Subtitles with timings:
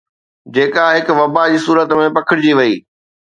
[0.55, 2.75] جيڪا هن وبا جي صورت ۾ پکڙجي وئي